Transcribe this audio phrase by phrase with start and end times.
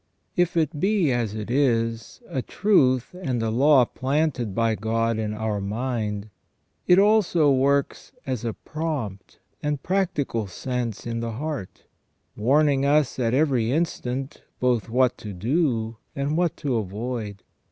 [0.35, 5.31] If it be, as it is, a truth and a law planted by God in
[5.31, 6.31] our mind,
[6.87, 11.83] it also works as a prompt and practical sense in the heart,
[12.35, 17.43] warning us, at every instant, both what to do and what to avoid.